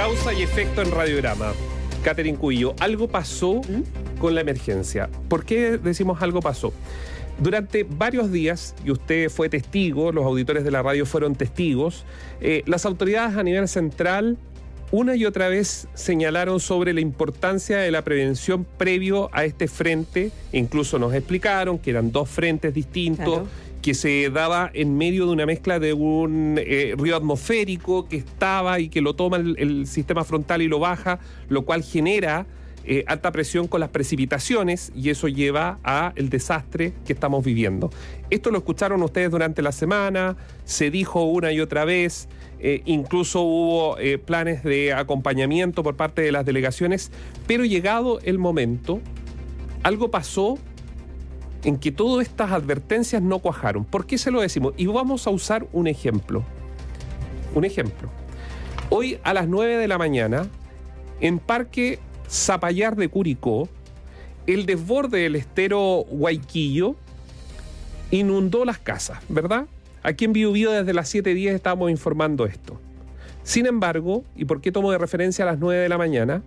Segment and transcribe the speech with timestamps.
[0.00, 1.52] Causa y efecto en radiograma.
[2.02, 3.60] Catherine Cuillo, algo pasó
[4.18, 5.10] con la emergencia.
[5.28, 6.72] ¿Por qué decimos algo pasó?
[7.38, 12.06] Durante varios días, y usted fue testigo, los auditores de la radio fueron testigos,
[12.40, 14.38] eh, las autoridades a nivel central
[14.90, 20.32] una y otra vez señalaron sobre la importancia de la prevención previo a este frente,
[20.52, 23.46] incluso nos explicaron que eran dos frentes distintos.
[23.82, 28.78] Que se daba en medio de una mezcla de un eh, río atmosférico que estaba
[28.80, 31.18] y que lo toma el, sistema frontal y lo baja,
[31.48, 32.46] lo cual genera
[32.84, 37.90] eh, alta presión con las precipitaciones y eso lleva a el desastre que estamos viviendo.
[38.28, 42.28] Esto lo escucharon ustedes durante la semana, se dijo una y otra vez,
[42.58, 47.10] eh, incluso hubo planes de acompañamiento por parte de las delegaciones,
[47.46, 49.00] pero llegado el momento,
[49.82, 50.58] algo pasó
[51.64, 53.84] en que todas estas advertencias no cuajaron.
[53.84, 54.74] ¿Por qué se lo decimos?
[54.76, 56.42] Y vamos a usar un ejemplo.
[57.54, 58.08] Un ejemplo.
[58.88, 60.48] Hoy a las 9 de la mañana,
[61.20, 63.68] en Parque Zapallar de Curicó,
[64.46, 66.96] el desborde del estero Guayquillo
[68.10, 69.66] inundó las casas, ¿verdad?
[70.02, 72.80] Aquí en Biobío desde las 7.10 estábamos informando esto.
[73.42, 76.42] Sin embargo, ¿y por qué tomo de referencia a las 9 de la mañana?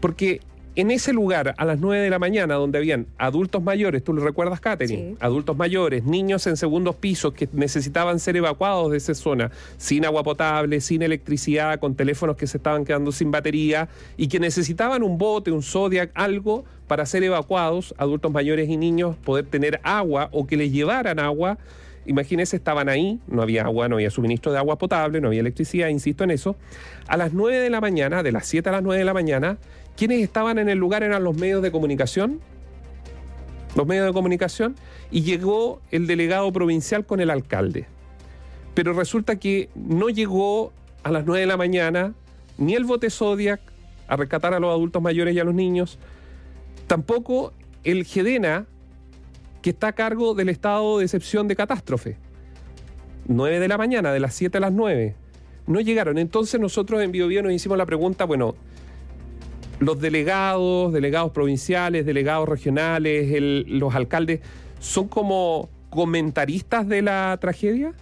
[0.00, 0.40] Porque
[0.76, 4.22] en ese lugar, a las 9 de la mañana, donde habían adultos mayores, ¿tú lo
[4.22, 5.10] recuerdas, Katherine?
[5.10, 5.16] Sí.
[5.20, 10.22] Adultos mayores, niños en segundos pisos que necesitaban ser evacuados de esa zona, sin agua
[10.22, 15.18] potable, sin electricidad, con teléfonos que se estaban quedando sin batería y que necesitaban un
[15.18, 20.46] bote, un Zodiac, algo para ser evacuados, adultos mayores y niños, poder tener agua o
[20.46, 21.58] que les llevaran agua.
[22.06, 25.88] Imagínense, estaban ahí, no había agua, no había suministro de agua potable, no había electricidad,
[25.88, 26.56] insisto en eso.
[27.06, 29.58] A las 9 de la mañana, de las 7 a las 9 de la mañana,
[30.00, 32.40] ¿quiénes estaban en el lugar eran los medios de comunicación?
[33.76, 34.74] Los medios de comunicación.
[35.10, 37.84] Y llegó el delegado provincial con el alcalde.
[38.72, 42.14] Pero resulta que no llegó a las 9 de la mañana
[42.56, 43.60] ni el bote Zodiac
[44.08, 45.98] a rescatar a los adultos mayores y a los niños,
[46.86, 47.52] tampoco
[47.84, 48.64] el GEDENA,
[49.60, 52.16] que está a cargo del estado de excepción de catástrofe.
[53.26, 55.14] 9 de la mañana, de las 7 a las 9.
[55.66, 56.16] No llegaron.
[56.16, 58.56] Entonces nosotros en BioBio nos hicimos la pregunta, bueno,
[59.80, 64.40] los delegados, delegados provinciales, delegados regionales, los alcaldes,
[64.78, 67.94] ¿son como comentaristas de la tragedia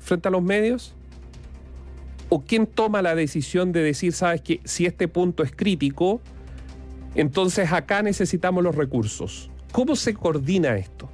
[0.00, 0.94] frente a los medios?
[2.28, 6.20] ¿O quién toma la decisión de decir, sabes que si este punto es crítico,
[7.14, 9.48] entonces acá necesitamos los recursos?
[9.70, 11.08] ¿Cómo se coordina esto?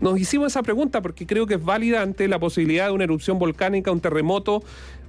[0.00, 3.38] Nos hicimos esa pregunta porque creo que es válida ante la posibilidad de una erupción
[3.38, 4.62] volcánica, un terremoto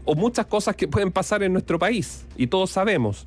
[0.03, 3.25] o muchas cosas que pueden pasar en nuestro país y todos sabemos.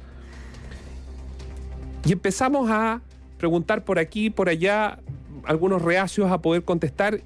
[2.04, 3.00] Y empezamos a
[3.38, 4.98] preguntar por aquí, por allá,
[5.44, 7.20] algunos reacios a poder contestar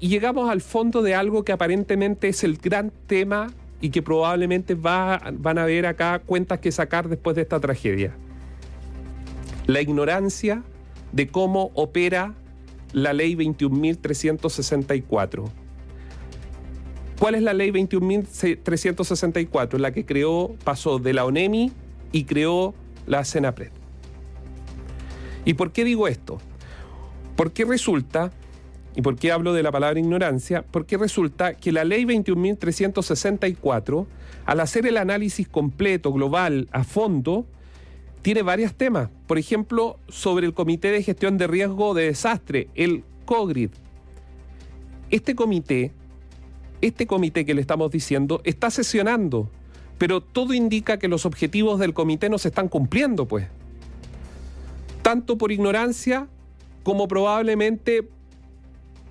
[0.00, 4.74] y llegamos al fondo de algo que aparentemente es el gran tema y que probablemente
[4.74, 8.12] va- van a ver acá cuentas que sacar después de esta tragedia.
[9.66, 10.62] La ignorancia
[11.12, 12.34] de cómo opera
[12.92, 15.44] la ley 21.364.
[17.18, 19.78] ¿Cuál es la ley 21.364?
[19.78, 21.70] La que creó, pasó de la ONEMI
[22.10, 22.74] y creó
[23.06, 23.70] la CENAPRED.
[25.44, 26.38] ¿Y por qué digo esto?
[27.36, 28.32] Porque resulta,
[28.94, 34.06] y por qué hablo de la palabra ignorancia, porque resulta que la ley 21.364,
[34.44, 37.46] al hacer el análisis completo, global, a fondo,
[38.22, 39.10] tiene varios temas.
[39.26, 43.70] Por ejemplo, sobre el Comité de Gestión de Riesgo de Desastre, el COGRID.
[45.10, 45.92] Este comité,
[46.80, 49.50] este comité que le estamos diciendo, está sesionando,
[49.98, 53.46] pero todo indica que los objetivos del comité no se están cumpliendo, pues.
[55.02, 56.28] Tanto por ignorancia
[56.82, 58.08] como probablemente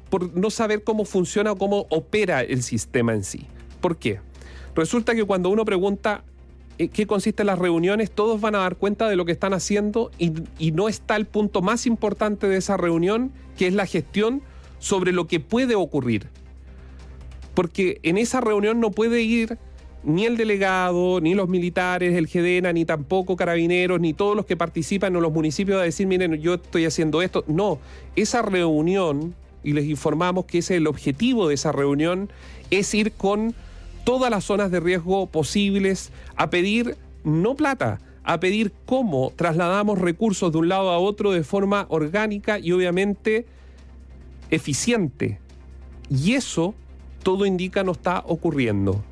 [0.10, 3.46] por no saber cómo funciona o cómo opera el sistema en sí.
[3.80, 4.20] ¿Por qué?
[4.76, 6.24] Resulta que cuando uno pregunta
[6.78, 10.12] eh, qué consisten las reuniones, todos van a dar cuenta de lo que están haciendo
[10.18, 14.42] y, y no está el punto más importante de esa reunión, que es la gestión
[14.80, 16.28] sobre lo que puede ocurrir.
[17.54, 19.58] Porque en esa reunión no puede ir
[20.04, 24.58] ni el delegado, ni los militares, el GEDENA, ni tampoco carabineros, ni todos los que
[24.58, 27.44] participan en los municipios a decir, miren, yo estoy haciendo esto.
[27.48, 27.80] No,
[28.16, 32.30] esa reunión, y les informamos que ese es el objetivo de esa reunión,
[32.72, 33.54] es ir con
[34.04, 40.52] todas las zonas de riesgo posibles a pedir no plata, a pedir cómo trasladamos recursos
[40.52, 43.46] de un lado a otro de forma orgánica y obviamente
[44.50, 45.40] eficiente.
[46.10, 46.74] Y eso,
[47.22, 49.04] todo indica, no está ocurriendo.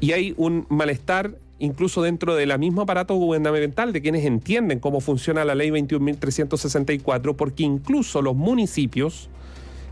[0.00, 5.44] Y hay un malestar incluso dentro del mismo aparato gubernamental de quienes entienden cómo funciona
[5.44, 9.30] la ley 21.364, porque incluso los municipios,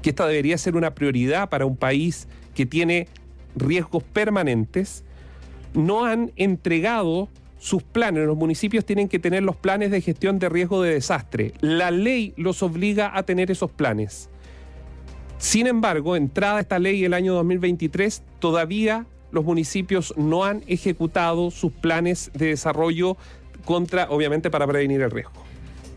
[0.03, 3.09] que esta debería ser una prioridad para un país que tiene
[3.57, 5.05] riesgos permanentes,
[5.73, 7.29] no han entregado
[7.59, 8.27] sus planes.
[8.27, 11.55] Los municipios tienen que tener los planes de gestión de riesgo de desastre.
[11.61, 14.29] La ley los obliga a tener esos planes.
[15.39, 21.73] Sin embargo, entrada esta ley el año 2023, todavía los municipios no han ejecutado sus
[21.73, 23.17] planes de desarrollo
[23.65, 25.33] contra, obviamente, para prevenir el riesgo.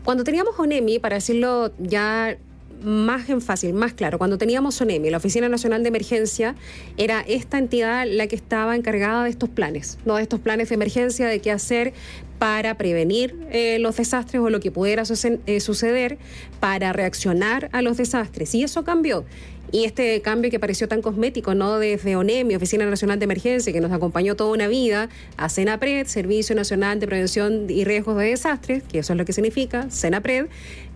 [0.04, 2.36] Cuando teníamos ONEMI, para decirlo ya
[2.82, 4.18] más en fácil, más claro.
[4.18, 6.54] Cuando teníamos ONEMI, la Oficina Nacional de Emergencia,
[6.96, 10.76] era esta entidad la que estaba encargada de estos planes, no de estos planes de
[10.76, 11.92] emergencia, de qué hacer
[12.38, 16.18] para prevenir eh, los desastres o lo que pudiera eh, suceder,
[16.60, 18.54] para reaccionar a los desastres.
[18.54, 19.24] Y eso cambió.
[19.70, 21.78] Y este cambio que pareció tan cosmético, ¿no?
[21.78, 26.56] Desde ONEMI, Oficina Nacional de Emergencia, que nos acompañó toda una vida, a CENAPRED, Servicio
[26.56, 30.46] Nacional de Prevención y Riesgos de Desastres, que eso es lo que significa, CENAPRED,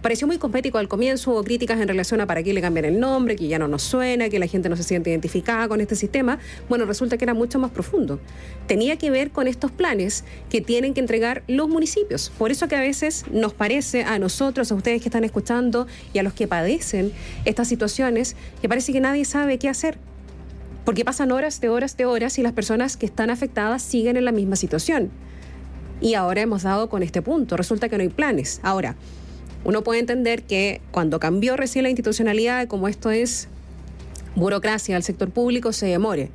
[0.02, 2.98] pareció muy cosmético al comienzo, hubo críticas en relación a para qué le cambian el
[2.98, 5.94] nombre, que ya no nos suena, que la gente no se siente identificada con este
[5.94, 6.38] sistema.
[6.68, 8.18] Bueno, resulta que era mucho más profundo.
[8.66, 12.30] Tenía que ver con estos planes que tienen que entregar los municipios.
[12.36, 16.18] Por eso que a veces nos parece a nosotros, a ustedes que están escuchando y
[16.18, 17.12] a los que padecen
[17.44, 19.98] estas situaciones, que parece que nadie sabe qué hacer.
[20.84, 24.24] Porque pasan horas de horas de horas y las personas que están afectadas siguen en
[24.24, 25.10] la misma situación.
[26.00, 27.56] Y ahora hemos dado con este punto.
[27.56, 28.60] Resulta que no hay planes.
[28.64, 28.96] Ahora,
[29.64, 33.48] uno puede entender que cuando cambió recién la institucionalidad, como esto es
[34.34, 36.30] burocracia del sector público, se demore.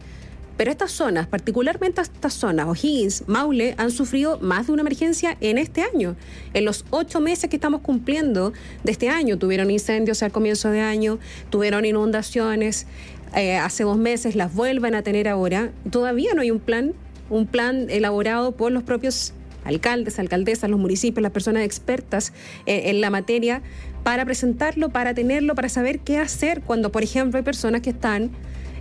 [0.57, 5.59] Pero estas zonas, particularmente estas zonas, O'Higgins, Maule, han sufrido más de una emergencia en
[5.59, 6.15] este año.
[6.53, 10.81] En los ocho meses que estamos cumpliendo de este año, tuvieron incendios al comienzo de
[10.81, 11.19] año,
[11.51, 12.87] tuvieron inundaciones,
[13.35, 15.71] eh, hace dos meses las vuelven a tener ahora.
[15.91, 16.93] Todavía no hay un plan,
[17.29, 19.33] un plan elaborado por los propios
[19.63, 22.33] alcaldes, alcaldesas, los municipios, las personas expertas
[22.65, 23.61] eh, en la materia,
[24.03, 28.31] para presentarlo, para tenerlo, para saber qué hacer cuando, por ejemplo, hay personas que están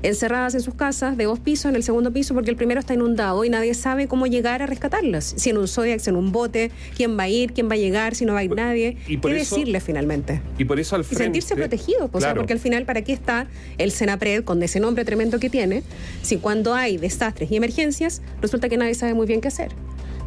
[0.06, 2.94] encerradas en sus casas de dos pisos, en el segundo piso, porque el primero está
[2.94, 5.34] inundado y nadie sabe cómo llegar a rescatarlas.
[5.36, 8.14] Si en un Zodiac, en un bote, quién va a ir, quién va a llegar,
[8.14, 8.96] si no va a ir nadie.
[9.06, 10.40] ¿Qué decirles finalmente?
[10.58, 13.46] Y por eso al frente, Y sentirse protegidos, pues, porque al final, ¿para qué está
[13.78, 15.82] el Senapred con ese nombre tremendo que tiene?
[16.22, 19.72] Si cuando hay desastres y emergencias, resulta que nadie sabe muy bien qué hacer.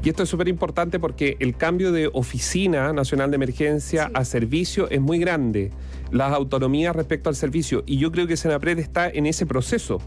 [0.01, 4.89] Y esto es súper importante porque el cambio de oficina nacional de emergencia a servicio
[4.89, 5.71] es muy grande.
[6.11, 7.83] Las autonomías respecto al servicio.
[7.85, 9.99] Y yo creo que Senapred está en ese proceso,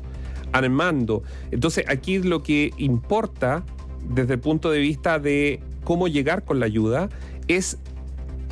[0.53, 1.23] armando.
[1.51, 3.65] Entonces, aquí lo que importa
[4.09, 7.11] desde el punto de vista de cómo llegar con la ayuda
[7.47, 7.79] es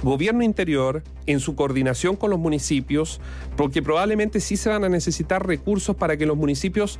[0.03, 3.21] gobierno interior en su coordinación con los municipios,
[3.57, 6.99] porque probablemente sí se van a necesitar recursos para que los municipios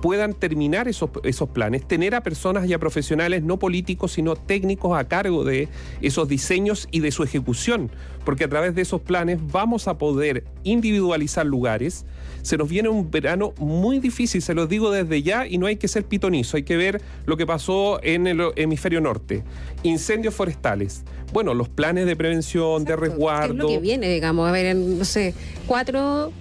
[0.00, 4.98] puedan terminar esos, esos planes, tener a personas y a profesionales no políticos, sino técnicos
[4.98, 5.68] a cargo de
[6.00, 7.90] esos diseños y de su ejecución,
[8.24, 12.06] porque a través de esos planes vamos a poder individualizar lugares.
[12.42, 15.76] Se nos viene un verano muy difícil, se los digo desde ya, y no hay
[15.76, 19.44] que ser pitonizo, hay que ver lo que pasó en el hemisferio norte.
[19.82, 21.04] Incendios forestales.
[21.32, 23.52] Bueno, los planes de prevención, de resguardo.
[23.52, 25.34] Es lo que viene, digamos, a ver, en, no sé,
[25.66, 26.32] cuatro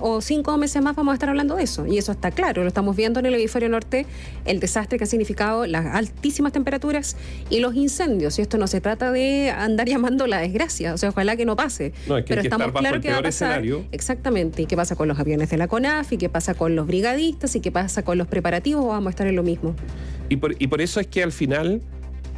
[0.00, 1.86] o cinco meses más vamos a estar hablando de eso.
[1.86, 4.06] Y eso está claro, lo estamos viendo en el hemisferio norte,
[4.44, 7.16] el desastre que ha significado las altísimas temperaturas
[7.50, 8.38] y los incendios.
[8.38, 11.56] Y esto no se trata de andar llamando la desgracia, o sea, ojalá que no
[11.56, 11.92] pase.
[12.06, 13.62] Pero estamos claros que va a pasar.
[13.92, 14.62] Exactamente.
[14.62, 16.12] ¿Y qué pasa con los aviones de la CONAF?
[16.12, 17.54] ¿Y qué pasa con los brigadistas?
[17.56, 18.84] ¿Y qué pasa con los preparativos?
[18.84, 19.74] ¿O vamos a estar en lo mismo?
[20.28, 21.82] Y por, y por eso es que al final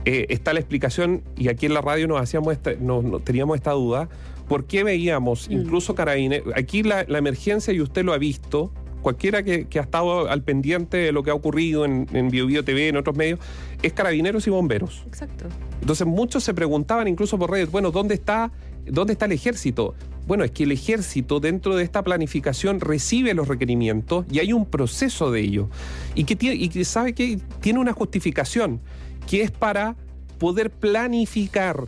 [0.04, 4.08] eh, está la explicación, y aquí en la radio nos hacíamos no, teníamos esta duda,
[4.50, 5.52] ¿por qué veíamos mm.
[5.52, 6.52] incluso carabineros?
[6.56, 11.12] Aquí la, emergencia, y usted lo ha visto, cualquiera que, ha estado al pendiente de
[11.12, 13.38] lo que ha ocurrido en, en Bio, TV, en otros medios,
[13.80, 15.04] es carabineros y bomberos.
[15.06, 15.44] Exacto.
[15.80, 18.50] Entonces muchos se preguntaban incluso por redes, bueno, ¿dónde está,
[18.86, 19.94] dónde está el ejército?
[20.26, 24.66] Bueno, es que el ejército dentro de esta planificación recibe los requerimientos y hay un
[24.66, 25.68] proceso de ello.
[26.16, 28.80] Y que, tiene, y que sabe que tiene una justificación
[29.28, 29.94] que es para
[30.38, 31.86] poder planificar,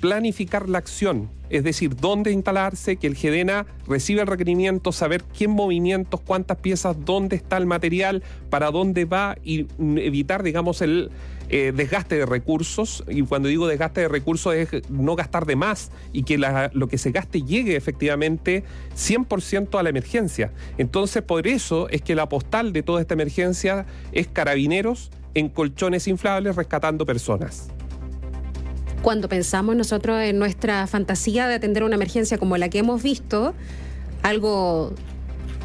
[0.00, 5.48] planificar la acción, es decir, dónde instalarse, que el GEDENA reciba el requerimiento, saber qué
[5.48, 11.10] movimientos, cuántas piezas, dónde está el material, para dónde va y evitar, digamos, el
[11.48, 13.04] eh, desgaste de recursos.
[13.08, 16.96] Y cuando digo desgaste de recursos es no gastar de más y que lo que
[16.96, 18.62] se gaste llegue efectivamente
[18.96, 20.52] 100% a la emergencia.
[20.78, 26.06] Entonces, por eso es que la postal de toda esta emergencia es carabineros en colchones
[26.06, 27.70] inflables rescatando personas.
[29.02, 33.54] Cuando pensamos nosotros en nuestra fantasía de atender una emergencia como la que hemos visto,
[34.22, 34.92] algo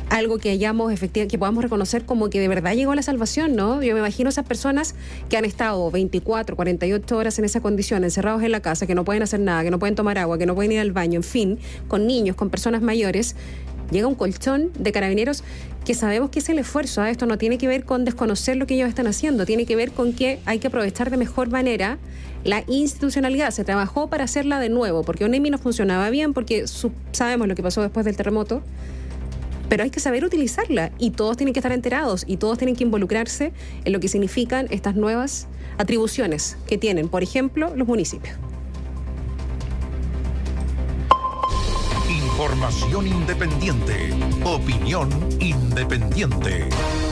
[0.10, 3.82] algo que hayamos efectivamente, que podamos reconocer como que de verdad llegó la salvación, ¿no?
[3.82, 4.96] Yo me imagino esas personas
[5.30, 9.04] que han estado 24, 48 horas en esa condición, encerrados en la casa, que no
[9.04, 11.24] pueden hacer nada, que no pueden tomar agua, que no pueden ir al baño, en
[11.24, 13.36] fin, con niños, con personas mayores,
[13.92, 15.44] llega un colchón de carabineros
[15.86, 17.02] que sabemos que es el esfuerzo.
[17.02, 17.10] ¿ah?
[17.10, 19.92] Esto no tiene que ver con desconocer lo que ellos están haciendo, tiene que ver
[19.92, 21.98] con que hay que aprovechar de mejor manera
[22.44, 23.52] la institucionalidad.
[23.52, 26.66] Se trabajó para hacerla de nuevo, porque ONEMI no funcionaba bien, porque
[27.12, 28.62] sabemos lo que pasó después del terremoto.
[29.70, 32.84] Pero hay que saber utilizarla y todos tienen que estar enterados y todos tienen que
[32.84, 33.52] involucrarse
[33.84, 38.38] en lo que significan estas nuevas atribuciones que tienen, por ejemplo, los municipios.
[42.46, 44.14] Información independiente.
[44.44, 45.10] Opinión
[45.40, 46.70] independiente.